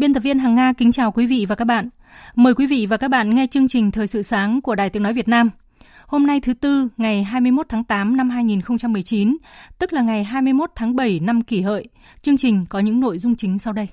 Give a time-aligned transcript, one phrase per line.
[0.00, 1.88] Biên tập viên Hằng Nga kính chào quý vị và các bạn.
[2.34, 5.02] Mời quý vị và các bạn nghe chương trình Thời sự sáng của Đài Tiếng
[5.02, 5.50] Nói Việt Nam.
[6.06, 9.36] Hôm nay thứ Tư, ngày 21 tháng 8 năm 2019,
[9.78, 11.88] tức là ngày 21 tháng 7 năm kỷ hợi.
[12.22, 13.88] Chương trình có những nội dung chính sau đây.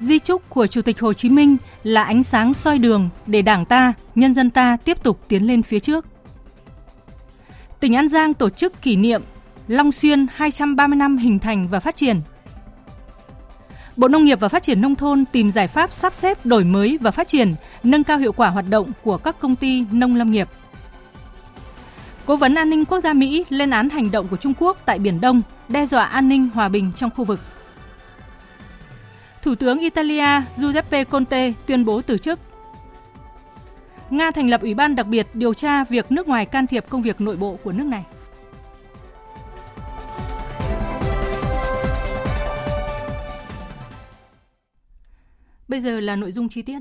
[0.00, 3.64] Di trúc của Chủ tịch Hồ Chí Minh là ánh sáng soi đường để Đảng
[3.64, 6.06] ta, nhân dân ta tiếp tục tiến lên phía trước–
[7.80, 9.22] tỉnh An Giang tổ chức kỷ niệm
[9.68, 12.20] Long Xuyên 230 năm hình thành và phát triển.
[13.96, 16.98] Bộ Nông nghiệp và Phát triển Nông thôn tìm giải pháp sắp xếp đổi mới
[17.00, 20.30] và phát triển, nâng cao hiệu quả hoạt động của các công ty nông lâm
[20.30, 20.48] nghiệp.
[22.26, 24.98] Cố vấn an ninh quốc gia Mỹ lên án hành động của Trung Quốc tại
[24.98, 27.40] Biển Đông, đe dọa an ninh hòa bình trong khu vực.
[29.42, 32.38] Thủ tướng Italia Giuseppe Conte tuyên bố từ chức.
[34.10, 37.02] Nga thành lập Ủy ban đặc biệt điều tra việc nước ngoài can thiệp công
[37.02, 38.04] việc nội bộ của nước này.
[45.68, 46.78] Bây giờ là nội dung chi tiết.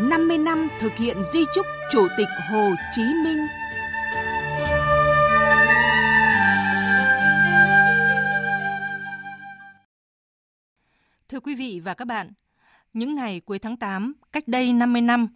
[0.00, 3.46] năm mươi năm thực hiện di trúc Chủ tịch Hồ Chí Minh
[11.38, 12.30] Thưa quý vị và các bạn,
[12.92, 15.28] những ngày cuối tháng 8, cách đây 50 năm,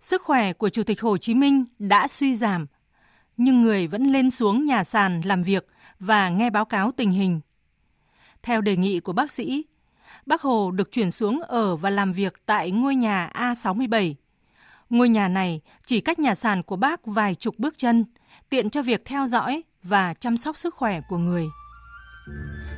[0.00, 2.66] sức khỏe của Chủ tịch Hồ Chí Minh đã suy giảm,
[3.36, 5.66] nhưng người vẫn lên xuống nhà sàn làm việc
[6.00, 7.40] và nghe báo cáo tình hình.
[8.42, 9.64] Theo đề nghị của bác sĩ,
[10.26, 14.14] bác Hồ được chuyển xuống ở và làm việc tại ngôi nhà A67.
[14.90, 18.04] Ngôi nhà này chỉ cách nhà sàn của bác vài chục bước chân,
[18.48, 21.46] tiện cho việc theo dõi và chăm sóc sức khỏe của người.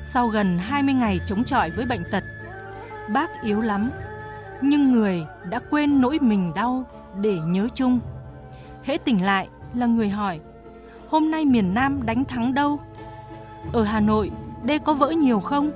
[0.05, 2.25] Sau gần 20 ngày chống chọi với bệnh tật,
[3.13, 3.91] bác yếu lắm.
[4.61, 6.85] Nhưng người đã quên nỗi mình đau
[7.21, 8.01] để nhớ chung.
[8.85, 10.41] Hễ tỉnh lại là người hỏi,
[11.09, 12.79] hôm nay miền nam đánh thắng đâu?
[13.73, 14.31] Ở hà nội
[14.63, 15.71] đê có vỡ nhiều không?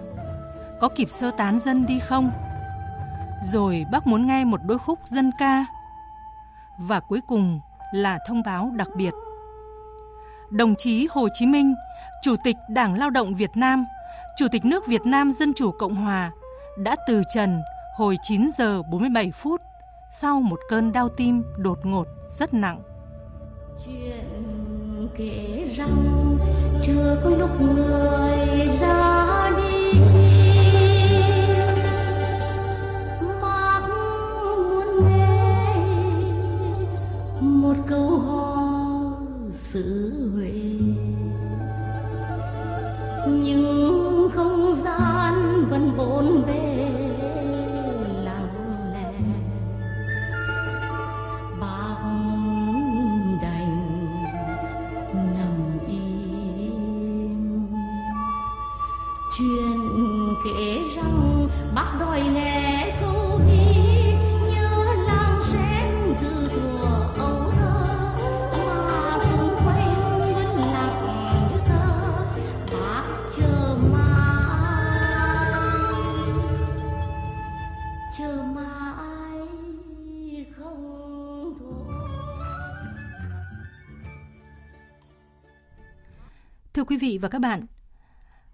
[0.81, 2.31] Có kịp sơ tán dân đi không?
[3.45, 5.67] Rồi bác muốn nghe một đôi khúc dân ca.
[6.79, 7.61] Và cuối cùng
[7.93, 9.15] là thông báo đặc biệt.
[10.51, 11.75] Đồng chí hồ chí minh,
[12.23, 13.87] chủ tịch đảng lao động việt nam,
[14.37, 16.31] chủ tịch nước việt nam dân chủ cộng hòa
[16.79, 17.63] đã từ trần
[17.97, 19.61] hồi 9 giờ 47 phút
[20.11, 22.83] sau một cơn đau tim đột ngột rất nặng.
[23.87, 26.37] Chuyện kể rằng
[26.85, 29.99] chưa có lúc người ra đi,
[33.43, 35.77] Bác muốn nghe
[37.41, 39.19] một câu hò
[39.73, 40.78] xứ Huế
[45.97, 46.98] bốn bề
[86.89, 87.67] quý vị và các bạn,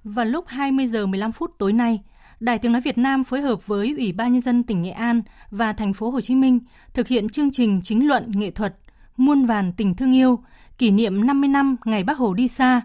[0.04, 2.02] vào lúc 20 giờ 15 phút tối nay,
[2.40, 5.22] Đài Tiếng nói Việt Nam phối hợp với Ủy ban nhân dân tỉnh Nghệ An
[5.50, 6.60] và thành phố Hồ Chí Minh
[6.94, 8.74] thực hiện chương trình chính luận nghệ thuật
[9.16, 10.44] Muôn vàn tình thương yêu,
[10.78, 12.80] kỷ niệm 50 năm ngày Bác Hồ đi xa,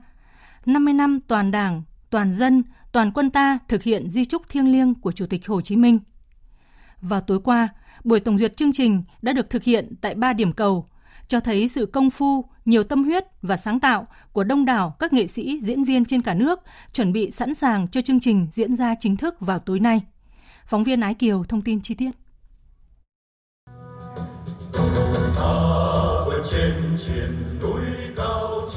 [0.65, 4.95] 50 năm toàn Đảng, toàn dân, toàn quân ta thực hiện di trúc thiêng liêng
[4.95, 5.99] của Chủ tịch Hồ Chí Minh.
[7.01, 7.69] Vào tối qua,
[8.03, 10.85] buổi tổng duyệt chương trình đã được thực hiện tại ba điểm cầu,
[11.27, 15.13] cho thấy sự công phu, nhiều tâm huyết và sáng tạo của đông đảo các
[15.13, 16.59] nghệ sĩ, diễn viên trên cả nước
[16.93, 20.01] chuẩn bị sẵn sàng cho chương trình diễn ra chính thức vào tối nay.
[20.65, 22.11] Phóng viên Ái Kiều thông tin chi tiết.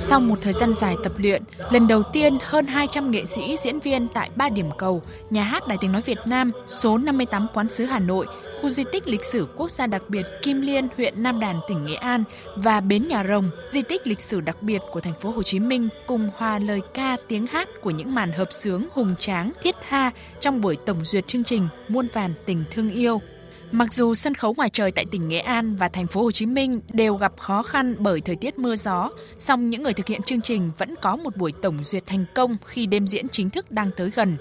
[0.05, 3.81] Sau một thời gian dài tập luyện, lần đầu tiên hơn 200 nghệ sĩ diễn
[3.81, 7.69] viên tại ba điểm cầu, nhà hát Đài tiếng nói Việt Nam, số 58 Quán
[7.69, 8.27] sứ Hà Nội,
[8.61, 11.85] khu di tích lịch sử quốc gia đặc biệt Kim Liên, huyện Nam Đàn, tỉnh
[11.85, 12.25] Nghệ An
[12.57, 15.61] và bến Nhà Rồng, di tích lịch sử đặc biệt của thành phố Hồ Chí
[15.61, 19.75] Minh cùng hòa lời ca tiếng hát của những màn hợp sướng hùng tráng, thiết
[19.89, 20.11] tha
[20.41, 23.21] trong buổi tổng duyệt chương trình Muôn vàn tình thương yêu.
[23.73, 26.47] Mặc dù sân khấu ngoài trời tại tỉnh Nghệ An và thành phố Hồ Chí
[26.47, 30.23] Minh đều gặp khó khăn bởi thời tiết mưa gió, song những người thực hiện
[30.23, 33.71] chương trình vẫn có một buổi tổng duyệt thành công khi đêm diễn chính thức
[33.71, 34.37] đang tới gần.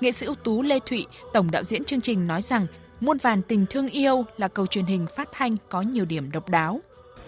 [0.00, 2.66] Nghệ sĩ ưu tú Lê Thụy, tổng đạo diễn chương trình nói rằng
[3.00, 6.48] Muôn vàn tình thương yêu là cầu truyền hình phát thanh có nhiều điểm độc
[6.48, 6.80] đáo.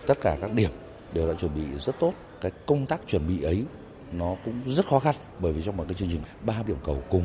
[0.06, 0.70] Tất cả các điểm
[1.12, 2.12] đều đã chuẩn bị rất tốt.
[2.40, 3.64] Cái công tác chuẩn bị ấy
[4.12, 7.02] nó cũng rất khó khăn bởi vì trong một cái chương trình ba điểm cầu
[7.10, 7.24] cùng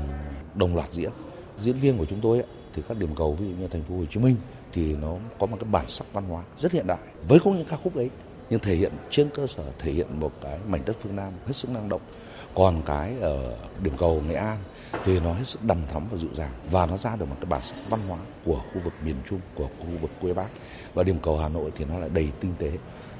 [0.55, 1.09] đồng loạt diễn.
[1.57, 3.95] Diễn viên của chúng tôi ấy, thì các điểm cầu, ví dụ như thành phố
[3.95, 4.35] Hồ Chí Minh
[4.73, 7.65] thì nó có một cái bản sắc văn hóa rất hiện đại với có những
[7.65, 8.09] ca khúc ấy,
[8.49, 11.53] nhưng thể hiện trên cơ sở thể hiện một cái mảnh đất phương Nam hết
[11.53, 12.01] sức năng động.
[12.55, 14.57] Còn cái ở điểm cầu Nghệ An
[15.03, 17.49] thì nó hết sức đầm thắm và dịu dàng và nó ra được một cái
[17.49, 20.47] bản sắc văn hóa của khu vực miền Trung, của khu vực quê Bắc
[20.93, 22.71] và điểm cầu Hà Nội thì nó lại đầy tinh tế.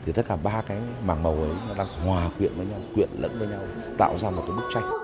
[0.05, 3.09] Thì tất cả ba cái mảng màu ấy nó đang hòa quyện với nhau, quyện
[3.19, 3.59] lẫn với nhau,
[3.97, 5.00] tạo ra một cái bức tranh.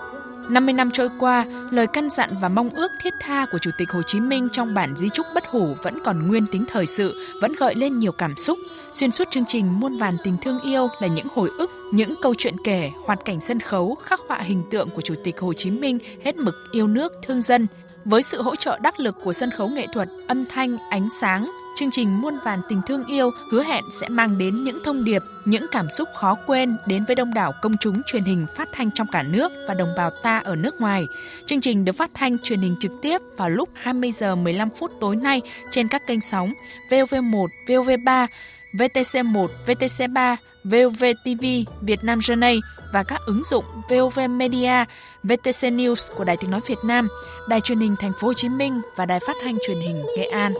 [0.50, 3.90] 50 năm trôi qua, lời căn dặn và mong ước thiết tha của Chủ tịch
[3.90, 7.16] Hồ Chí Minh trong bản di trúc bất hủ vẫn còn nguyên tính thời sự,
[7.42, 8.58] vẫn gợi lên nhiều cảm xúc.
[8.92, 12.34] Xuyên suốt chương trình muôn vàn tình thương yêu là những hồi ức, những câu
[12.38, 15.72] chuyện kể, hoạt cảnh sân khấu khắc họa hình tượng của Chủ tịch Hồ Chí
[15.72, 17.68] Minh hết mực yêu nước, thương dân.
[18.06, 21.52] Với sự hỗ trợ đắc lực của sân khấu nghệ thuật, âm thanh, ánh sáng,
[21.78, 25.22] chương trình muôn vàn tình thương yêu hứa hẹn sẽ mang đến những thông điệp,
[25.46, 28.92] những cảm xúc khó quên đến với đông đảo công chúng truyền hình phát thanh
[28.92, 31.08] trong cả nước và đồng bào ta ở nước ngoài.
[31.46, 34.92] Chương trình được phát thanh truyền hình trực tiếp vào lúc 20 giờ 15 phút
[35.00, 35.42] tối nay
[35.72, 36.54] trên các kênh sóng
[36.90, 38.28] VOV1, VOV3,
[38.74, 41.46] VTC1, VTC3, VOV TV,
[41.82, 42.60] Việt Nam Journey
[42.94, 44.86] và các ứng dụng VOV Media,
[45.24, 47.08] VTC News của Đài Tiếng nói Việt Nam,
[47.50, 50.26] Đài truyền hình Thành phố Hồ Chí Minh và Đài phát thanh truyền hình Nghệ
[50.26, 50.54] An.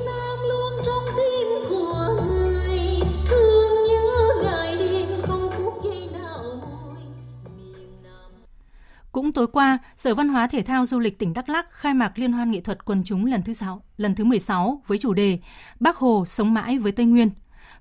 [9.18, 12.20] Cũng tối qua, Sở Văn hóa Thể thao Du lịch tỉnh Đắk Lắk khai mạc
[12.20, 15.40] Liên hoan nghệ thuật quần chúng lần thứ 6, lần thứ 16 với chủ đề
[15.80, 17.30] Bác Hồ sống mãi với Tây Nguyên.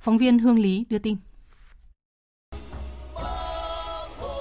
[0.00, 1.16] Phóng viên Hương Lý đưa tin.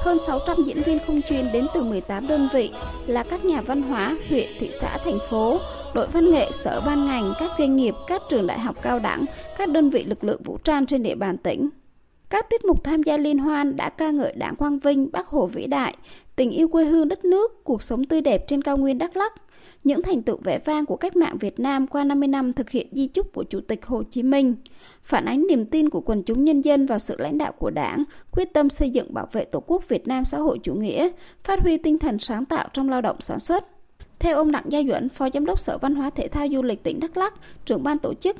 [0.01, 2.71] Hơn 600 diễn viên không chuyên đến từ 18 đơn vị
[3.07, 5.59] là các nhà văn hóa, huyện, thị xã, thành phố,
[5.93, 9.25] đội văn nghệ, sở ban ngành, các doanh nghiệp, các trường đại học cao đẳng,
[9.57, 11.69] các đơn vị lực lượng vũ trang trên địa bàn tỉnh.
[12.29, 15.47] Các tiết mục tham gia liên hoan đã ca ngợi đảng quang vinh, bác Hồ
[15.47, 15.95] vĩ đại,
[16.35, 19.33] tình yêu quê hương đất nước, cuộc sống tươi đẹp trên cao nguyên Đắk Lắk,
[19.83, 22.87] những thành tựu vẻ vang của cách mạng Việt Nam qua 50 năm thực hiện
[22.91, 24.55] di chúc của Chủ tịch Hồ Chí Minh,
[25.03, 28.03] phản ánh niềm tin của quần chúng nhân dân vào sự lãnh đạo của Đảng,
[28.31, 31.09] quyết tâm xây dựng bảo vệ Tổ quốc Việt Nam xã hội chủ nghĩa,
[31.43, 33.63] phát huy tinh thần sáng tạo trong lao động sản xuất.
[34.19, 36.83] Theo ông Đặng Gia Duẩn, Phó Giám đốc Sở Văn hóa Thể thao Du lịch
[36.83, 37.33] tỉnh Đắk Lắk,
[37.65, 38.37] trưởng ban tổ chức,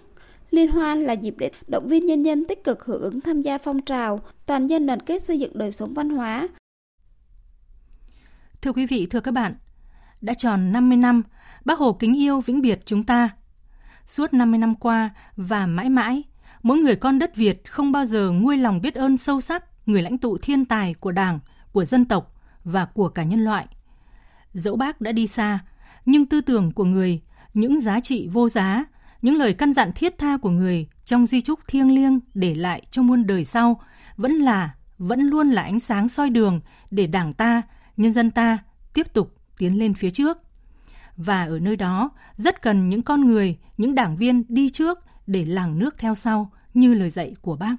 [0.52, 3.58] Liên hoan là dịp để động viên nhân dân tích cực hưởng ứng tham gia
[3.58, 6.48] phong trào, toàn dân đoàn kết xây dựng đời sống văn hóa.
[8.66, 9.56] Thưa quý vị, thưa các bạn,
[10.22, 11.24] đã tròn 50 năm,
[11.66, 13.30] Bác Hồ kính yêu vĩnh biệt chúng ta.
[14.06, 16.24] Suốt 50 năm qua và mãi mãi,
[16.64, 20.02] mỗi người con đất Việt không bao giờ nguôi lòng biết ơn sâu sắc người
[20.02, 21.40] lãnh tụ thiên tài của Đảng,
[21.72, 23.68] của dân tộc và của cả nhân loại.
[24.54, 25.60] Dẫu bác đã đi xa,
[26.06, 27.22] nhưng tư tưởng của người,
[27.54, 28.86] những giá trị vô giá,
[29.22, 32.82] những lời căn dặn thiết tha của người trong di trúc thiêng liêng để lại
[32.92, 33.82] cho muôn đời sau
[34.18, 36.60] vẫn là, vẫn luôn là ánh sáng soi đường
[36.92, 37.62] để Đảng ta,
[37.98, 38.58] nhân dân ta
[38.94, 40.38] tiếp tục tiến lên phía trước.
[41.18, 45.46] Và ở nơi đó rất cần những con người, những đảng viên đi trước để
[45.46, 47.76] làng nước theo sau như lời dạy của bác.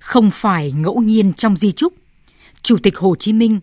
[0.00, 1.94] Không phải ngẫu nhiên trong di trúc,
[2.62, 3.60] Chủ tịch Hồ Chí Minh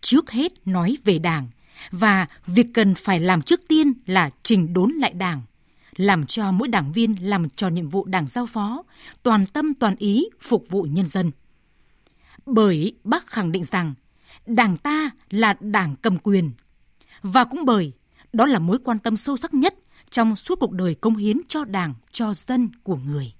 [0.00, 1.48] trước hết nói về Đảng
[1.90, 5.42] và việc cần phải làm trước tiên là trình đốn lại Đảng,
[5.96, 8.82] làm cho mỗi đảng viên làm tròn nhiệm vụ Đảng giao phó,
[9.22, 11.30] toàn tâm toàn ý phục vụ nhân dân.
[12.50, 13.92] Bởi bác khẳng định rằng
[14.46, 16.50] Đảng ta là đảng cầm quyền.
[17.22, 17.92] Và cũng bởi
[18.32, 19.74] đó là mối quan tâm sâu sắc nhất
[20.10, 23.32] trong suốt cuộc đời công hiến cho Đảng, cho dân của người.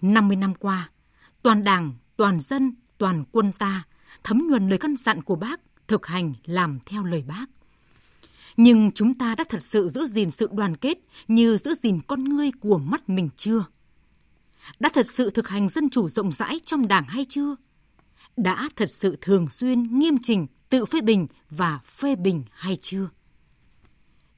[0.00, 0.90] 50 năm qua,
[1.42, 3.82] toàn Đảng, toàn dân, toàn quân ta
[4.24, 7.46] thấm nhuần lời căn dặn của bác, thực hành làm theo lời bác.
[8.56, 12.24] Nhưng chúng ta đã thật sự giữ gìn sự đoàn kết như giữ gìn con
[12.24, 13.64] ngươi của mắt mình chưa?
[14.80, 17.56] đã thật sự thực hành dân chủ rộng rãi trong đảng hay chưa?
[18.36, 23.08] Đã thật sự thường xuyên nghiêm trình tự phê bình và phê bình hay chưa?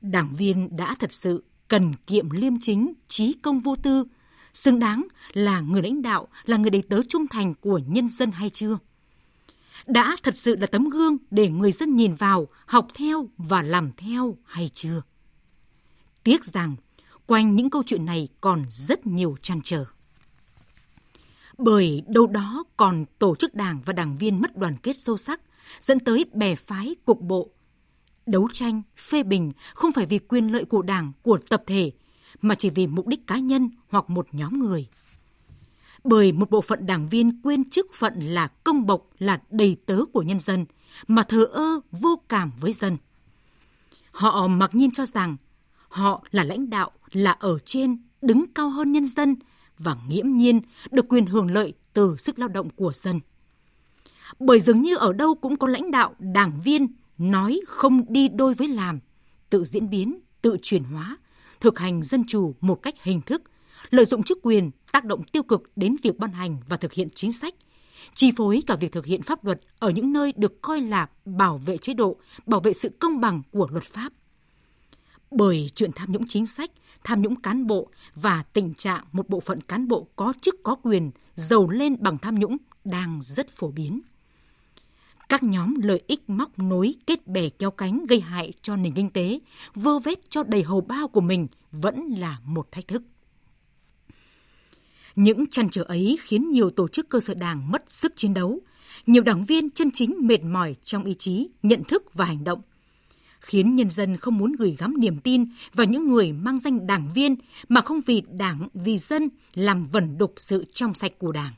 [0.00, 4.04] Đảng viên đã thật sự cần kiệm liêm chính, trí công vô tư,
[4.52, 8.30] xứng đáng là người lãnh đạo, là người đầy tớ trung thành của nhân dân
[8.30, 8.78] hay chưa?
[9.86, 13.92] Đã thật sự là tấm gương để người dân nhìn vào, học theo và làm
[13.96, 15.02] theo hay chưa?
[16.22, 16.76] Tiếc rằng,
[17.26, 19.84] quanh những câu chuyện này còn rất nhiều trăn trở.
[21.58, 25.40] Bởi đâu đó còn tổ chức đảng và đảng viên mất đoàn kết sâu sắc,
[25.78, 27.50] dẫn tới bè phái cục bộ.
[28.26, 31.92] Đấu tranh, phê bình không phải vì quyền lợi của đảng, của tập thể,
[32.40, 34.88] mà chỉ vì mục đích cá nhân hoặc một nhóm người.
[36.04, 40.00] Bởi một bộ phận đảng viên quên chức phận là công bộc, là đầy tớ
[40.12, 40.66] của nhân dân,
[41.06, 42.96] mà thờ ơ, vô cảm với dân.
[44.12, 45.36] Họ mặc nhiên cho rằng
[45.88, 49.36] họ là lãnh đạo, là ở trên, đứng cao hơn nhân dân
[49.78, 53.20] và nghiễm nhiên được quyền hưởng lợi từ sức lao động của dân.
[54.38, 56.86] Bởi dường như ở đâu cũng có lãnh đạo, đảng viên
[57.18, 59.00] nói không đi đôi với làm,
[59.50, 61.16] tự diễn biến, tự chuyển hóa,
[61.60, 63.42] thực hành dân chủ một cách hình thức,
[63.90, 67.08] lợi dụng chức quyền tác động tiêu cực đến việc ban hành và thực hiện
[67.14, 67.54] chính sách,
[68.14, 71.58] chi phối cả việc thực hiện pháp luật ở những nơi được coi là bảo
[71.58, 72.16] vệ chế độ,
[72.46, 74.12] bảo vệ sự công bằng của luật pháp.
[75.30, 76.70] Bởi chuyện tham nhũng chính sách,
[77.04, 80.74] tham nhũng cán bộ và tình trạng một bộ phận cán bộ có chức có
[80.74, 84.00] quyền giàu lên bằng tham nhũng đang rất phổ biến.
[85.28, 89.10] Các nhóm lợi ích móc nối kết bè kéo cánh gây hại cho nền kinh
[89.10, 89.38] tế,
[89.74, 93.02] vơ vét cho đầy hầu bao của mình vẫn là một thách thức.
[95.16, 98.60] Những trăn trở ấy khiến nhiều tổ chức cơ sở đảng mất sức chiến đấu,
[99.06, 102.62] nhiều đảng viên chân chính mệt mỏi trong ý chí, nhận thức và hành động–
[103.44, 107.12] khiến nhân dân không muốn gửi gắm niềm tin vào những người mang danh đảng
[107.14, 107.36] viên
[107.68, 111.52] mà không vì đảng, vì dân làm vẩn đục sự trong sạch của đảng.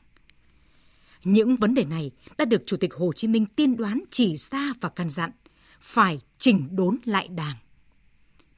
[1.23, 4.73] Những vấn đề này đã được Chủ tịch Hồ Chí Minh tiên đoán chỉ ra
[4.81, 5.31] và căn dặn,
[5.81, 7.55] phải chỉnh đốn lại đảng.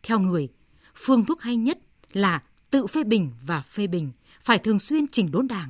[0.04, 0.48] Theo người,
[0.96, 1.80] phương thuốc hay nhất
[2.14, 5.70] là tự phê bình và phê bình, phải thường xuyên chỉnh đốn đảng.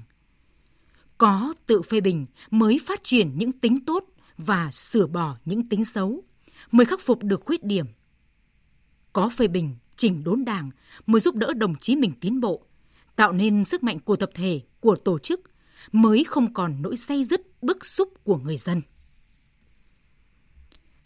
[1.17, 4.05] Có tự phê bình mới phát triển những tính tốt
[4.37, 6.23] và sửa bỏ những tính xấu,
[6.71, 7.85] mới khắc phục được khuyết điểm.
[9.13, 10.71] Có phê bình, chỉnh đốn đảng
[11.05, 12.65] mới giúp đỡ đồng chí mình tiến bộ,
[13.15, 15.41] tạo nên sức mạnh của tập thể, của tổ chức,
[15.91, 18.81] mới không còn nỗi say dứt, bức xúc của người dân.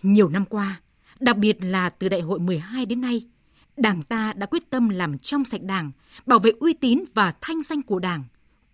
[0.04, 0.82] Nhiều năm qua,
[1.20, 3.28] đặc biệt là từ đại hội 12 đến nay,
[3.78, 5.92] Đảng ta đã quyết tâm làm trong sạch Đảng,
[6.26, 8.24] bảo vệ uy tín và thanh danh của Đảng,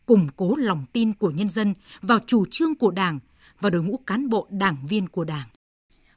[0.06, 3.20] củng cố lòng tin của nhân dân vào chủ trương của Đảng
[3.60, 5.48] và đội ngũ cán bộ đảng viên của Đảng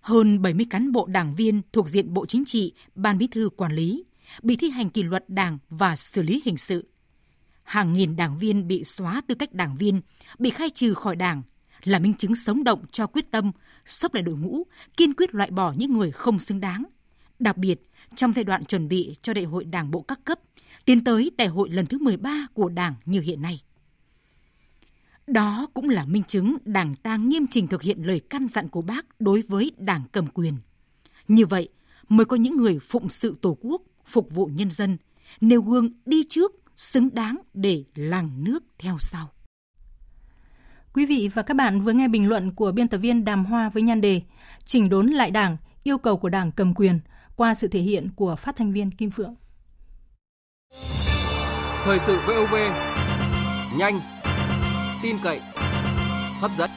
[0.03, 3.73] hơn 70 cán bộ đảng viên thuộc diện Bộ Chính trị, Ban Bí thư quản
[3.73, 4.05] lý,
[4.43, 6.89] bị thi hành kỷ luật đảng và xử lý hình sự.
[7.63, 10.01] Hàng nghìn đảng viên bị xóa tư cách đảng viên,
[10.39, 11.43] bị khai trừ khỏi đảng,
[11.85, 13.53] là minh chứng sống động cho quyết tâm
[13.85, 14.63] sắp lại đội ngũ,
[14.97, 16.85] kiên quyết loại bỏ những người không xứng đáng.
[17.39, 20.39] Đặc biệt, trong giai đoạn chuẩn bị cho đại hội đảng bộ các cấp,
[20.85, 23.61] tiến tới đại hội lần thứ 13 của đảng như hiện nay.
[25.27, 28.83] Đó cũng là minh chứng Đảng ta nghiêm trình thực hiện lời căn dặn của
[28.83, 30.55] bác đối với Đảng cầm quyền.
[31.29, 31.69] Như vậy
[32.09, 34.97] mới có những người phụng sự Tổ quốc, phục vụ nhân dân,
[35.41, 39.29] nêu gương đi trước, xứng đáng để làng nước theo sau.
[40.95, 43.69] Quý vị và các bạn vừa nghe bình luận của biên tập viên Đàm Hoa
[43.69, 44.23] với nhan đề
[44.65, 47.01] Chỉnh đốn lại Đảng, yêu cầu của Đảng cầm quyền
[47.37, 49.35] qua sự thể hiện của phát thanh viên Kim Phượng.
[51.85, 52.55] Thời sự VOV
[53.79, 54.01] nhanh,
[55.03, 55.41] tin cậy,
[56.41, 56.71] hấp dẫn.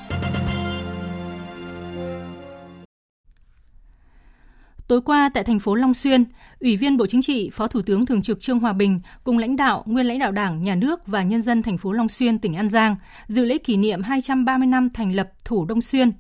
[4.88, 6.24] Tối qua tại thành phố Long Xuyên,
[6.60, 9.56] Ủy viên Bộ Chính trị, Phó Thủ tướng Thường trực Trương Hòa Bình cùng lãnh
[9.56, 12.54] đạo, nguyên lãnh đạo Đảng, Nhà nước và nhân dân thành phố Long Xuyên, tỉnh
[12.54, 12.96] An Giang
[13.28, 16.12] dự lễ kỷ niệm 230 năm thành lập Thủ Đông Xuyên,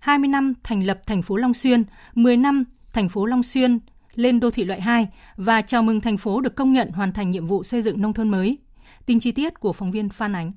[0.00, 3.78] 20 năm thành lập thành phố Long Xuyên, 10 năm thành phố Long Xuyên
[4.14, 7.30] lên đô thị loại 2 và chào mừng thành phố được công nhận hoàn thành
[7.30, 8.58] nhiệm vụ xây dựng nông thôn mới.
[9.06, 10.52] Tin chi tiết của phóng viên Phan Ánh.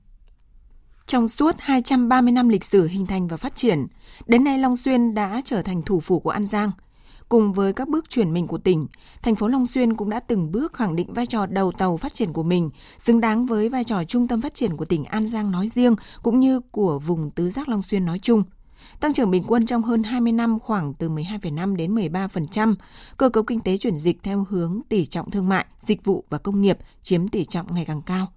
[1.07, 3.87] Trong suốt 230 năm lịch sử hình thành và phát triển,
[4.25, 6.71] đến nay Long Xuyên đã trở thành thủ phủ của An Giang.
[7.29, 8.87] Cùng với các bước chuyển mình của tỉnh,
[9.21, 12.13] thành phố Long Xuyên cũng đã từng bước khẳng định vai trò đầu tàu phát
[12.13, 15.27] triển của mình, xứng đáng với vai trò trung tâm phát triển của tỉnh An
[15.27, 18.43] Giang nói riêng cũng như của vùng tứ giác Long Xuyên nói chung.
[18.99, 22.75] Tăng trưởng bình quân trong hơn 20 năm khoảng từ 12,5 đến 13%,
[23.17, 26.37] cơ cấu kinh tế chuyển dịch theo hướng tỷ trọng thương mại, dịch vụ và
[26.37, 28.27] công nghiệp chiếm tỷ trọng ngày càng cao.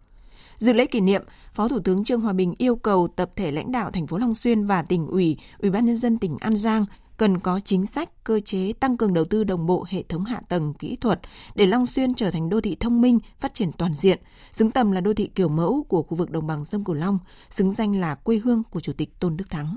[0.60, 3.72] Dự lễ kỷ niệm, Phó Thủ tướng Trương Hòa Bình yêu cầu tập thể lãnh
[3.72, 6.86] đạo thành phố Long Xuyên và tỉnh ủy, Ủy ban nhân dân tỉnh An Giang
[7.16, 10.40] cần có chính sách, cơ chế tăng cường đầu tư đồng bộ hệ thống hạ
[10.48, 11.20] tầng kỹ thuật
[11.54, 14.18] để Long Xuyên trở thành đô thị thông minh, phát triển toàn diện,
[14.50, 17.18] xứng tầm là đô thị kiểu mẫu của khu vực đồng bằng sông Cửu Long,
[17.50, 19.76] xứng danh là quê hương của Chủ tịch Tôn Đức Thắng.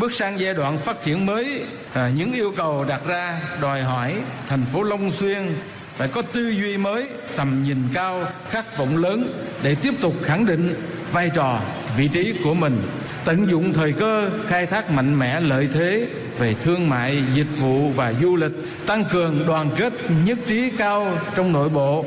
[0.00, 4.22] Bước sang giai đoạn phát triển mới, à, những yêu cầu đặt ra đòi hỏi
[4.46, 5.54] thành phố Long Xuyên
[5.96, 9.32] phải có tư duy mới, tầm nhìn cao, khát vọng lớn
[9.62, 10.74] để tiếp tục khẳng định
[11.12, 11.60] vai trò,
[11.96, 12.82] vị trí của mình,
[13.24, 16.08] tận dụng thời cơ, khai thác mạnh mẽ lợi thế
[16.38, 18.52] về thương mại, dịch vụ và du lịch,
[18.86, 19.92] tăng cường đoàn kết
[20.24, 22.04] nhất trí cao trong nội bộ,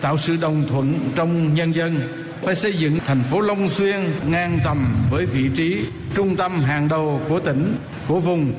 [0.00, 2.00] tạo sự đồng thuận trong nhân dân,
[2.42, 3.96] phải xây dựng thành phố Long Xuyên
[4.28, 7.76] ngang tầm với vị trí trung tâm hàng đầu của tỉnh,
[8.08, 8.52] của vùng.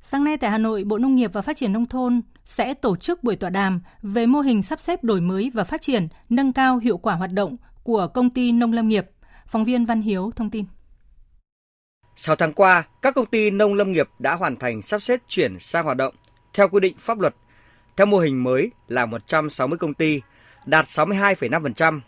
[0.00, 2.96] Sáng nay tại Hà Nội, Bộ Nông nghiệp và Phát triển Nông thôn sẽ tổ
[2.96, 6.52] chức buổi tọa đàm về mô hình sắp xếp đổi mới và phát triển, nâng
[6.52, 9.06] cao hiệu quả hoạt động của công ty nông lâm nghiệp.
[9.46, 10.64] Phóng viên Văn Hiếu thông tin.
[12.16, 15.58] 6 tháng qua, các công ty nông lâm nghiệp đã hoàn thành sắp xếp chuyển
[15.60, 16.14] sang hoạt động
[16.54, 17.34] theo quy định pháp luật.
[17.96, 20.20] Theo mô hình mới là 160 công ty,
[20.66, 22.00] đạt 62,5%.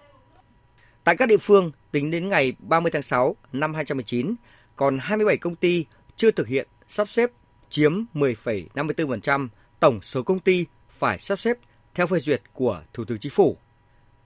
[1.05, 4.35] Tại các địa phương, tính đến ngày 30 tháng 6 năm 2019,
[4.77, 5.87] còn 27 công ty
[6.17, 7.31] chưa thực hiện sắp xếp
[7.71, 9.49] chiếm 10,54%
[9.81, 11.59] tổng số công ty phải sắp xếp
[11.95, 13.57] theo phê duyệt của Thủ tướng Chính phủ.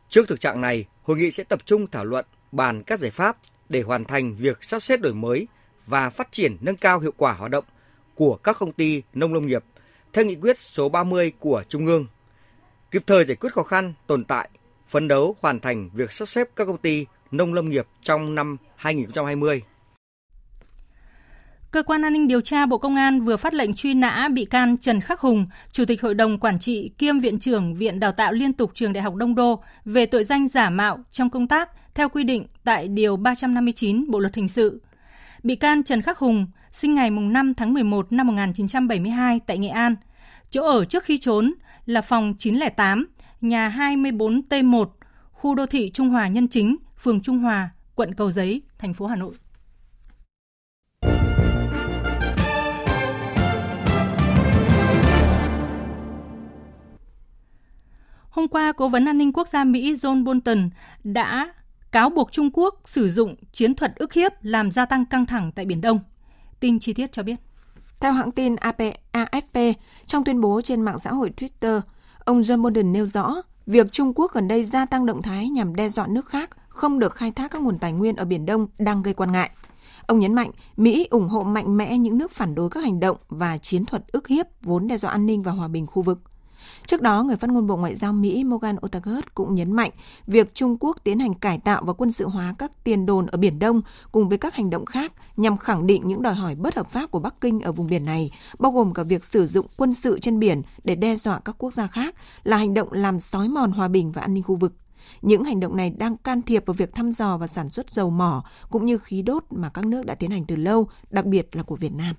[0.09, 3.39] Trước thực trạng này, hội nghị sẽ tập trung thảo luận bàn các giải pháp
[3.69, 5.47] để hoàn thành việc sắp xếp đổi mới
[5.87, 7.65] và phát triển nâng cao hiệu quả hoạt động
[8.15, 9.65] của các công ty nông lâm nghiệp
[10.13, 12.07] theo nghị quyết số 30 của Trung ương,
[12.91, 14.49] kịp thời giải quyết khó khăn tồn tại,
[14.89, 18.57] phấn đấu hoàn thành việc sắp xếp các công ty nông lâm nghiệp trong năm
[18.77, 19.63] 2020.
[21.71, 24.45] Cơ quan an ninh điều tra Bộ Công an vừa phát lệnh truy nã bị
[24.45, 28.13] can Trần Khắc Hùng, Chủ tịch Hội đồng Quản trị kiêm Viện trưởng Viện Đào
[28.13, 31.49] tạo Liên tục Trường Đại học Đông Đô về tội danh giả mạo trong công
[31.49, 34.83] tác theo quy định tại Điều 359 Bộ Luật Hình sự.
[35.43, 39.97] Bị can Trần Khắc Hùng, sinh ngày 5 tháng 11 năm 1972 tại Nghệ An.
[40.51, 41.55] Chỗ ở trước khi trốn
[41.87, 43.07] là phòng 908,
[43.41, 44.87] nhà 24T1,
[45.33, 49.07] khu đô thị Trung Hòa Nhân Chính, phường Trung Hòa, quận Cầu Giấy, thành phố
[49.07, 49.35] Hà Nội.
[58.39, 60.71] Hôm qua, Cố vấn An ninh Quốc gia Mỹ John Bolton
[61.05, 61.55] đã
[61.93, 65.53] cáo buộc Trung Quốc sử dụng chiến thuật ức hiếp làm gia tăng căng thẳng
[65.53, 66.01] tại Biển Đông.
[66.61, 67.37] Tin chi tiết cho biết.
[68.01, 68.81] Theo hãng tin AP,
[69.13, 69.73] AFP,
[70.07, 71.81] trong tuyên bố trên mạng xã hội Twitter,
[72.19, 73.35] ông John Bolton nêu rõ
[73.67, 76.99] việc Trung Quốc gần đây gia tăng động thái nhằm đe dọa nước khác không
[76.99, 79.51] được khai thác các nguồn tài nguyên ở Biển Đông đang gây quan ngại.
[80.07, 83.17] Ông nhấn mạnh Mỹ ủng hộ mạnh mẽ những nước phản đối các hành động
[83.29, 86.19] và chiến thuật ức hiếp vốn đe dọa an ninh và hòa bình khu vực.
[86.87, 89.91] Trước đó, người phát ngôn Bộ Ngoại giao Mỹ Morgan Ortagus cũng nhấn mạnh
[90.27, 93.39] việc Trung Quốc tiến hành cải tạo và quân sự hóa các tiền đồn ở
[93.39, 96.77] Biển Đông cùng với các hành động khác nhằm khẳng định những đòi hỏi bất
[96.77, 99.67] hợp pháp của Bắc Kinh ở vùng biển này, bao gồm cả việc sử dụng
[99.77, 103.21] quân sự trên biển để đe dọa các quốc gia khác, là hành động làm
[103.21, 104.73] xói mòn hòa bình và an ninh khu vực.
[105.23, 108.11] Những hành động này đang can thiệp vào việc thăm dò và sản xuất dầu
[108.11, 111.57] mỏ cũng như khí đốt mà các nước đã tiến hành từ lâu, đặc biệt
[111.57, 112.15] là của Việt Nam.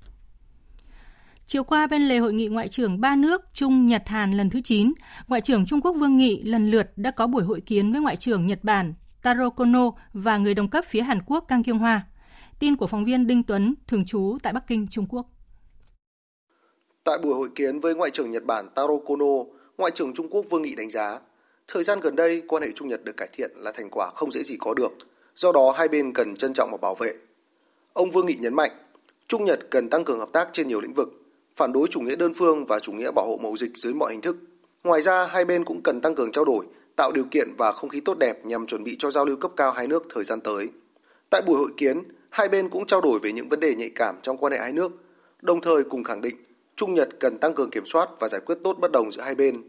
[1.50, 4.60] Chiều qua bên lề hội nghị ngoại trưởng ba nước Trung Nhật Hàn lần thứ
[4.64, 4.94] 9,
[5.28, 8.16] Ngoại trưởng Trung Quốc Vương Nghị lần lượt đã có buổi hội kiến với Ngoại
[8.16, 12.08] trưởng Nhật Bản Taro Kono và người đồng cấp phía Hàn Quốc Kang Kyung Hoa.
[12.60, 15.26] Tin của phóng viên Đinh Tuấn, thường trú tại Bắc Kinh, Trung Quốc.
[17.04, 19.44] Tại buổi hội kiến với Ngoại trưởng Nhật Bản Taro Kono,
[19.78, 21.20] Ngoại trưởng Trung Quốc Vương Nghị đánh giá,
[21.68, 24.32] thời gian gần đây quan hệ Trung Nhật được cải thiện là thành quả không
[24.32, 24.92] dễ gì có được,
[25.36, 27.14] do đó hai bên cần trân trọng và bảo vệ.
[27.94, 28.72] Ông Vương Nghị nhấn mạnh,
[29.28, 31.19] Trung Nhật cần tăng cường hợp tác trên nhiều lĩnh vực,
[31.60, 34.12] phản đối chủ nghĩa đơn phương và chủ nghĩa bảo hộ mậu dịch dưới mọi
[34.12, 34.38] hình thức.
[34.84, 37.90] Ngoài ra, hai bên cũng cần tăng cường trao đổi, tạo điều kiện và không
[37.90, 40.42] khí tốt đẹp nhằm chuẩn bị cho giao lưu cấp cao hai nước thời gian
[40.42, 40.70] tới.
[41.30, 44.16] Tại buổi hội kiến, hai bên cũng trao đổi về những vấn đề nhạy cảm
[44.22, 44.92] trong quan hệ hai nước,
[45.42, 46.36] đồng thời cùng khẳng định
[46.76, 49.36] Trung Nhật cần tăng cường kiểm soát và giải quyết tốt bất đồng giữa hai
[49.36, 49.64] bên.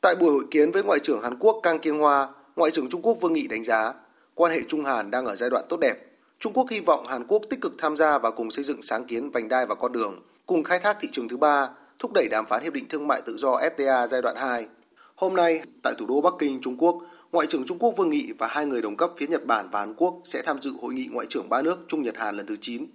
[0.00, 3.02] Tại buổi hội kiến với Ngoại trưởng Hàn Quốc Kang Kiêng Hoa, Ngoại trưởng Trung
[3.02, 3.94] Quốc Vương Nghị đánh giá
[4.34, 5.96] quan hệ Trung Hàn đang ở giai đoạn tốt đẹp.
[6.40, 9.04] Trung Quốc hy vọng Hàn Quốc tích cực tham gia và cùng xây dựng sáng
[9.04, 12.28] kiến vành đai và con đường, cùng khai thác thị trường thứ ba, thúc đẩy
[12.30, 14.66] đàm phán hiệp định thương mại tự do FTA giai đoạn 2.
[15.14, 16.98] Hôm nay, tại thủ đô Bắc Kinh, Trung Quốc,
[17.32, 19.80] Ngoại trưởng Trung Quốc Vương Nghị và hai người đồng cấp phía Nhật Bản và
[19.80, 22.46] Hàn Quốc sẽ tham dự hội nghị ngoại trưởng ba nước Trung Nhật Hàn lần
[22.46, 22.86] thứ 9.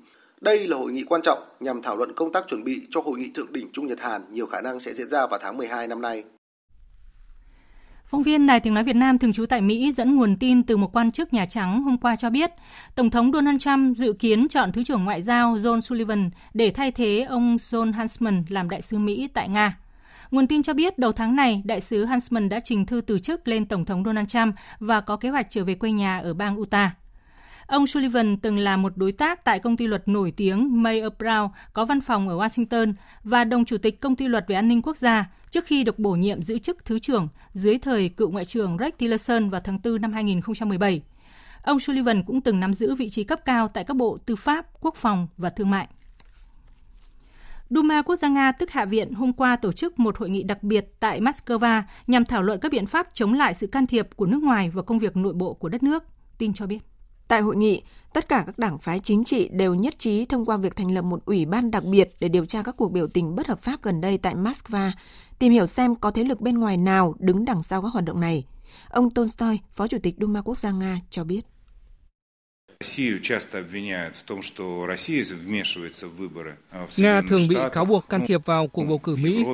[0.42, 3.20] Đây là hội nghị quan trọng nhằm thảo luận công tác chuẩn bị cho hội
[3.20, 5.88] nghị thượng đỉnh Trung Nhật Hàn nhiều khả năng sẽ diễn ra vào tháng 12
[5.88, 6.24] năm nay.
[8.06, 10.78] Phóng viên Đài Tiếng Nói Việt Nam thường trú tại Mỹ dẫn nguồn tin từ
[10.78, 12.52] một quan chức Nhà Trắng hôm qua cho biết,
[12.96, 16.92] Tổng thống Donald Trump dự kiến chọn Thứ trưởng Ngoại giao John Sullivan để thay
[16.92, 19.78] thế ông John Huntsman làm đại sứ Mỹ tại Nga.
[20.32, 23.48] Nguồn tin cho biết đầu tháng này, đại sứ Huntsman đã trình thư từ chức
[23.48, 26.60] lên Tổng thống Donald Trump và có kế hoạch trở về quê nhà ở bang
[26.60, 26.92] Utah.
[27.68, 31.50] Ông Sullivan từng là một đối tác tại công ty luật nổi tiếng Mayer Brown
[31.74, 34.82] có văn phòng ở Washington và đồng chủ tịch công ty luật về an ninh
[34.82, 38.46] quốc gia trước khi được bổ nhiệm giữ chức thứ trưởng dưới thời cựu ngoại
[38.46, 41.02] trưởng Rex Tillerson vào tháng 4 năm 2017.
[41.64, 44.66] Ông Sullivan cũng từng nắm giữ vị trí cấp cao tại các bộ tư pháp,
[44.82, 45.88] quốc phòng và thương mại.
[47.70, 50.64] Duma Quốc gia Nga tức Hạ viện hôm qua tổ chức một hội nghị đặc
[50.64, 54.26] biệt tại Moscow nhằm thảo luận các biện pháp chống lại sự can thiệp của
[54.26, 56.04] nước ngoài vào công việc nội bộ của đất nước.
[56.38, 56.93] Tin cho biết.
[57.28, 57.82] Tại hội nghị,
[58.14, 61.02] tất cả các đảng phái chính trị đều nhất trí thông qua việc thành lập
[61.02, 63.82] một ủy ban đặc biệt để điều tra các cuộc biểu tình bất hợp pháp
[63.82, 64.92] gần đây tại Moscow,
[65.40, 68.20] tìm hiểu xem có thế lực bên ngoài nào đứng đằng sau các hoạt động
[68.20, 68.46] này.
[68.90, 71.53] Ông Tolstoy, Phó Chủ tịch Duma Quốc gia Nga, cho biết.
[76.98, 79.46] Nga thường bị cáo buộc can thiệp vào cuộc bầu cử Mỹ.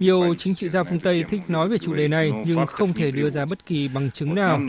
[0.00, 3.10] Nhiều chính trị gia phương Tây thích nói về chủ đề này nhưng không thể
[3.10, 4.60] đưa ra bất kỳ bằng chứng nào.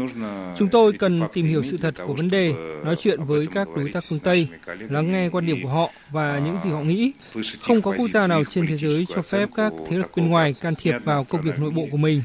[0.57, 2.53] Chúng tôi cần tìm hiểu sự thật của vấn đề,
[2.85, 4.47] nói chuyện với các đối tác phương Tây,
[4.89, 7.11] lắng nghe quan điểm của họ và những gì họ nghĩ.
[7.61, 10.53] Không có quốc gia nào trên thế giới cho phép các thế lực bên ngoài
[10.61, 12.23] can thiệp vào công việc nội bộ của mình.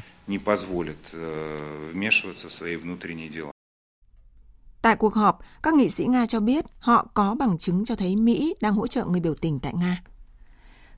[4.87, 8.15] Tại cuộc họp, các nghị sĩ Nga cho biết họ có bằng chứng cho thấy
[8.15, 10.01] Mỹ đang hỗ trợ người biểu tình tại Nga.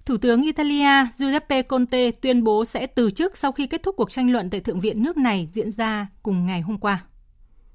[0.06, 4.12] Thủ tướng Italia Giuseppe Conte tuyên bố sẽ từ chức sau khi kết thúc cuộc
[4.12, 7.06] tranh luận tại Thượng viện nước này diễn ra cùng ngày hôm qua.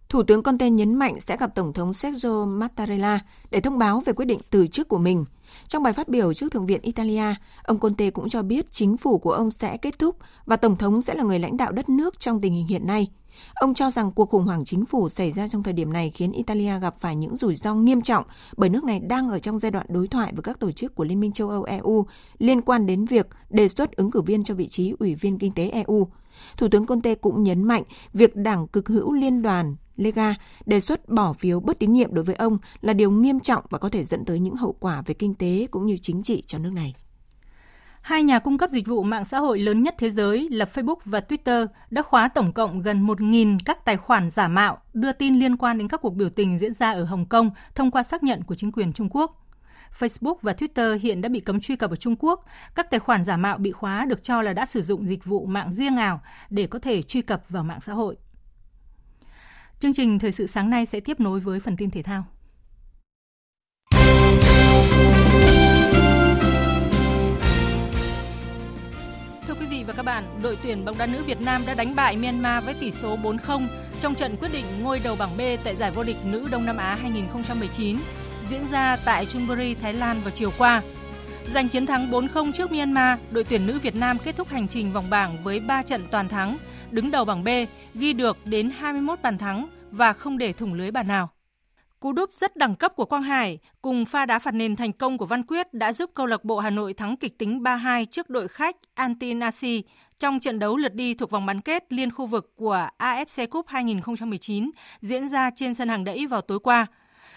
[0.09, 4.13] Thủ tướng Conte nhấn mạnh sẽ gặp Tổng thống Sergio Mattarella để thông báo về
[4.13, 5.25] quyết định từ chức của mình.
[5.69, 9.19] Trong bài phát biểu trước Thượng viện Italia, ông Conte cũng cho biết chính phủ
[9.19, 12.21] của ông sẽ kết thúc và Tổng thống sẽ là người lãnh đạo đất nước
[12.21, 13.09] trong tình hình hiện nay.
[13.55, 16.33] Ông cho rằng cuộc khủng hoảng chính phủ xảy ra trong thời điểm này khiến
[16.33, 18.25] Italia gặp phải những rủi ro nghiêm trọng
[18.57, 21.05] bởi nước này đang ở trong giai đoạn đối thoại với các tổ chức của
[21.05, 22.07] Liên minh châu Âu EU
[22.39, 25.53] liên quan đến việc đề xuất ứng cử viên cho vị trí Ủy viên Kinh
[25.53, 26.09] tế EU.
[26.57, 30.35] Thủ tướng Conte cũng nhấn mạnh việc đảng cực hữu liên đoàn Lega
[30.67, 33.79] đề xuất bỏ phiếu bất tín nhiệm đối với ông là điều nghiêm trọng và
[33.79, 36.59] có thể dẫn tới những hậu quả về kinh tế cũng như chính trị cho
[36.59, 36.95] nước này.
[38.05, 40.97] Hai nhà cung cấp dịch vụ mạng xã hội lớn nhất thế giới là Facebook
[41.05, 45.39] và Twitter đã khóa tổng cộng gần 1.000 các tài khoản giả mạo, đưa tin
[45.39, 48.23] liên quan đến các cuộc biểu tình diễn ra ở Hồng Kông thông qua xác
[48.23, 49.41] nhận của chính quyền Trung Quốc.
[49.99, 52.45] Facebook và Twitter hiện đã bị cấm truy cập ở Trung Quốc.
[52.75, 55.47] Các tài khoản giả mạo bị khóa được cho là đã sử dụng dịch vụ
[55.47, 58.17] mạng riêng ảo để có thể truy cập vào mạng xã hội.
[59.81, 62.25] Chương trình Thời sự sáng nay sẽ tiếp nối với phần tin thể thao.
[69.47, 71.95] Thưa quý vị và các bạn, đội tuyển bóng đá nữ Việt Nam đã đánh
[71.97, 73.67] bại Myanmar với tỷ số 4-0
[74.01, 76.77] trong trận quyết định ngôi đầu bảng B tại giải vô địch nữ Đông Nam
[76.77, 77.97] Á 2019
[78.51, 80.83] diễn ra tại Chonburi, Thái Lan vào chiều qua.
[81.49, 84.93] Giành chiến thắng 4-0 trước Myanmar, đội tuyển nữ Việt Nam kết thúc hành trình
[84.93, 86.57] vòng bảng với 3 trận toàn thắng,
[86.91, 87.49] đứng đầu bảng B,
[87.95, 91.29] ghi được đến 21 bàn thắng và không để thủng lưới bàn nào.
[92.01, 95.19] Cú đúp rất đẳng cấp của Quang Hải cùng pha đá phạt nền thành công
[95.19, 98.31] của Văn Quyết đã giúp câu lạc bộ Hà Nội thắng kịch tính 3-2 trước
[98.31, 99.83] đội khách Antinasi
[100.19, 103.67] trong trận đấu lượt đi thuộc vòng bán kết liên khu vực của AFC Cup
[103.69, 104.71] 2019
[105.01, 106.87] diễn ra trên sân hàng đẫy vào tối qua.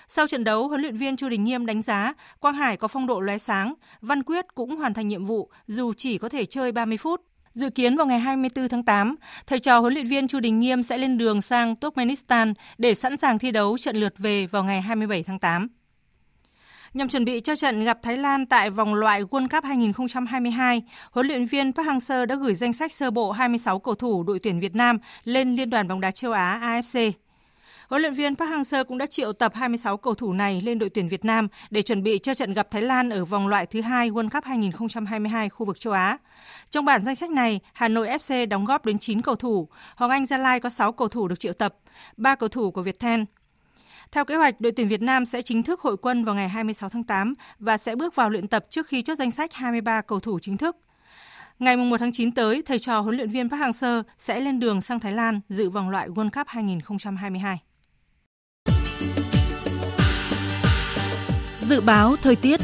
[0.07, 3.07] Sau trận đấu, huấn luyện viên Chu Đình Nghiêm đánh giá Quang Hải có phong
[3.07, 6.71] độ lóe sáng, Văn Quyết cũng hoàn thành nhiệm vụ dù chỉ có thể chơi
[6.71, 7.21] 30 phút.
[7.57, 9.15] Dự kiến vào ngày 24 tháng 8,
[9.47, 13.17] thầy trò huấn luyện viên Chu Đình Nghiêm sẽ lên đường sang Turkmenistan để sẵn
[13.17, 15.67] sàng thi đấu trận lượt về vào ngày 27 tháng 8.
[16.93, 21.27] Nhằm chuẩn bị cho trận gặp Thái Lan tại vòng loại World Cup 2022, huấn
[21.27, 24.59] luyện viên Park Hang-seo đã gửi danh sách sơ bộ 26 cầu thủ đội tuyển
[24.59, 27.11] Việt Nam lên Liên đoàn bóng đá châu Á AFC.
[27.89, 30.89] Huấn luyện viên Park Hang-seo cũng đã triệu tập 26 cầu thủ này lên đội
[30.89, 33.81] tuyển Việt Nam để chuẩn bị cho trận gặp Thái Lan ở vòng loại thứ
[33.81, 36.17] hai World Cup 2022 khu vực châu Á.
[36.69, 40.11] Trong bản danh sách này, Hà Nội FC đóng góp đến 9 cầu thủ, Hoàng
[40.11, 41.75] Anh Gia Lai có 6 cầu thủ được triệu tập,
[42.17, 43.21] 3 cầu thủ của Viettel.
[44.11, 46.89] Theo kế hoạch, đội tuyển Việt Nam sẽ chính thức hội quân vào ngày 26
[46.89, 50.19] tháng 8 và sẽ bước vào luyện tập trước khi chốt danh sách 23 cầu
[50.19, 50.77] thủ chính thức.
[51.59, 54.81] Ngày 1 tháng 9 tới, thầy trò huấn luyện viên Park Hang-seo sẽ lên đường
[54.81, 57.66] sang Thái Lan dự vòng loại World Cup 2022.
[61.67, 62.59] Dự báo thời tiết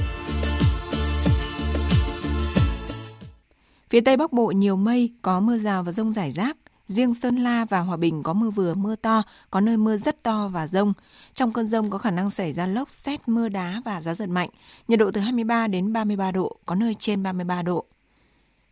[3.89, 6.58] Phía Tây Bắc Bộ nhiều mây, có mưa rào và rông rải rác.
[6.88, 10.24] Riêng Sơn La và Hòa Bình có mưa vừa, mưa to, có nơi mưa rất
[10.24, 10.94] to và rông.
[11.34, 14.30] Trong cơn rông có khả năng xảy ra lốc, xét, mưa đá và gió giật
[14.30, 14.50] mạnh.
[14.88, 17.86] Nhiệt độ từ 23 đến 33 độ, có nơi trên 33 độ.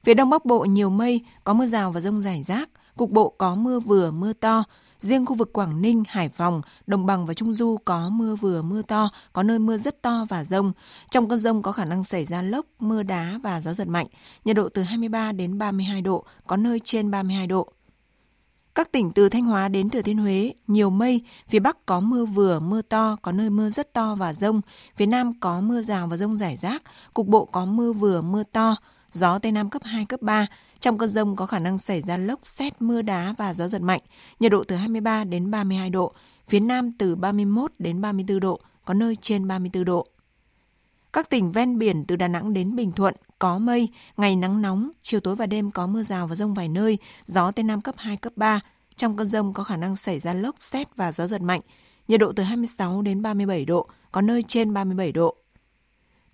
[0.04, 2.70] Phía Đông Bắc Bộ nhiều mây, có mưa rào và rông rải rác.
[2.98, 4.64] Cục bộ có mưa vừa, mưa to,
[5.02, 8.62] Riêng khu vực Quảng Ninh, Hải Phòng, Đồng bằng và Trung Du có mưa vừa
[8.62, 10.72] mưa to, có nơi mưa rất to và rông.
[11.10, 14.08] Trong cơn rông có khả năng xảy ra lốc, mưa đá và gió giật mạnh.
[14.46, 17.68] Nhiệt độ từ 23 đến 32 độ, có nơi trên 32 độ.
[18.76, 22.26] Các tỉnh từ Thanh Hóa đến Thừa Thiên Huế, nhiều mây, phía Bắc có mưa
[22.26, 24.62] vừa, mưa to, có nơi mưa rất to và rông,
[24.96, 26.84] phía Nam có mưa rào và rông rải rác,
[27.14, 28.76] cục bộ có mưa vừa, mưa to,
[29.12, 30.48] gió Tây Nam cấp 2, cấp 3.
[30.80, 33.82] Trong cơn rông có khả năng xảy ra lốc, xét, mưa đá và gió giật
[33.82, 34.02] mạnh,
[34.40, 36.14] nhiệt độ từ 23 đến 32 độ,
[36.48, 40.08] phía Nam từ 31 đến 34 độ, có nơi trên 34 độ.
[41.14, 44.92] Các tỉnh ven biển từ Đà Nẵng đến Bình Thuận có mây, ngày nắng nóng,
[45.02, 47.96] chiều tối và đêm có mưa rào và rông vài nơi, gió Tây Nam cấp
[47.98, 48.60] 2, cấp 3.
[48.96, 51.62] Trong cơn rông có khả năng xảy ra lốc, xét và gió giật mạnh,
[52.08, 55.36] nhiệt độ từ 26 đến 37 độ, có nơi trên 37 độ.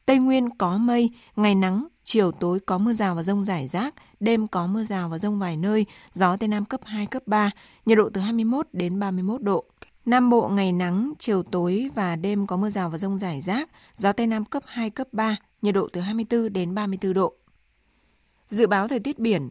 [0.05, 3.93] Tây Nguyên có mây, ngày nắng, chiều tối có mưa rào và rông rải rác,
[4.19, 7.51] đêm có mưa rào và rông vài nơi, gió Tây Nam cấp 2, cấp 3,
[7.85, 9.65] nhiệt độ từ 21 đến 31 độ.
[10.05, 13.69] Nam Bộ ngày nắng, chiều tối và đêm có mưa rào và rông rải rác,
[13.95, 17.33] gió Tây Nam cấp 2, cấp 3, nhiệt độ từ 24 đến 34 độ.
[18.49, 19.49] Dự báo thời tiết biển,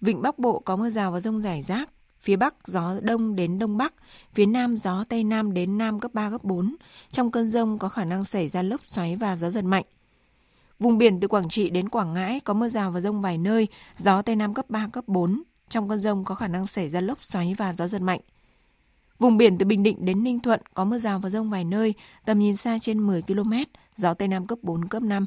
[0.00, 3.58] Vịnh Bắc Bộ có mưa rào và rông rải rác, phía Bắc gió Đông đến
[3.58, 3.94] Đông Bắc,
[4.32, 6.76] phía Nam gió Tây Nam đến Nam cấp 3, cấp 4.
[7.10, 9.84] Trong cơn rông có khả năng xảy ra lốc xoáy và gió giật mạnh.
[10.78, 13.68] Vùng biển từ Quảng Trị đến Quảng Ngãi có mưa rào và rông vài nơi,
[13.96, 15.42] gió Tây Nam cấp 3, cấp 4.
[15.68, 18.20] Trong cơn rông có khả năng xảy ra lốc xoáy và gió giật mạnh.
[19.18, 21.94] Vùng biển từ Bình Định đến Ninh Thuận có mưa rào và rông vài nơi,
[22.24, 23.52] tầm nhìn xa trên 10 km,
[23.96, 25.26] gió Tây Nam cấp 4, cấp 5.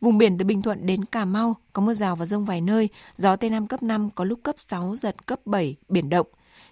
[0.00, 2.88] Vùng biển từ Bình Thuận đến Cà Mau có mưa rào và rông vài nơi,
[3.16, 6.26] gió Tây Nam cấp 5 có lúc cấp 6, giật cấp 7, biển động.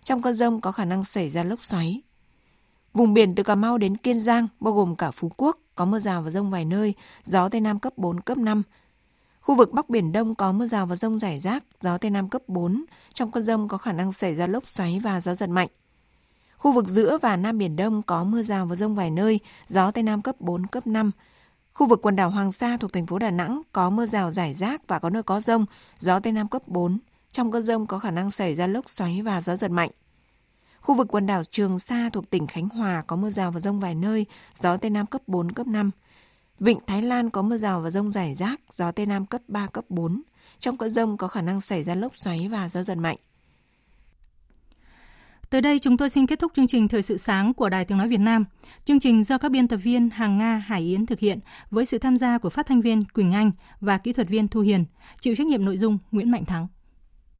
[0.04, 2.02] Trong cơn rông có khả năng xảy ra lốc xoáy.
[2.94, 5.98] Vùng biển từ Cà Mau đến Kiên Giang, bao gồm cả Phú Quốc, có mưa
[5.98, 8.62] rào và rông vài nơi, gió Tây Nam cấp 4, cấp 5.
[9.40, 12.28] Khu vực Bắc Biển Đông có mưa rào và rông rải rác, gió Tây Nam
[12.28, 12.84] cấp 4.
[13.14, 15.68] Trong cơn rông có khả năng xảy ra lốc xoáy và gió giật mạnh.
[16.56, 19.90] Khu vực giữa và Nam Biển Đông có mưa rào và rông vài nơi, gió
[19.90, 21.10] Tây Nam cấp 4, cấp 5.
[21.74, 24.54] Khu vực quần đảo Hoàng Sa thuộc thành phố Đà Nẵng có mưa rào rải
[24.54, 25.66] rác và có nơi có rông,
[25.98, 26.98] gió Tây Nam cấp 4.
[27.32, 29.90] Trong cơn rông có khả năng xảy ra lốc xoáy và gió giật mạnh.
[30.80, 33.80] Khu vực quần đảo Trường Sa thuộc tỉnh Khánh Hòa có mưa rào và rông
[33.80, 35.90] vài nơi, gió Tây Nam cấp 4, cấp 5.
[36.60, 39.66] Vịnh Thái Lan có mưa rào và rông rải rác, gió Tây Nam cấp 3,
[39.66, 40.22] cấp 4.
[40.58, 43.16] Trong cơn rông có khả năng xảy ra lốc xoáy và gió giật mạnh.
[45.50, 47.98] Tới đây chúng tôi xin kết thúc chương trình Thời sự sáng của Đài Tiếng
[47.98, 48.44] Nói Việt Nam.
[48.84, 51.38] Chương trình do các biên tập viên Hàng Nga, Hải Yến thực hiện
[51.70, 54.60] với sự tham gia của phát thanh viên Quỳnh Anh và kỹ thuật viên Thu
[54.60, 54.84] Hiền,
[55.20, 56.66] chịu trách nhiệm nội dung Nguyễn Mạnh Thắng.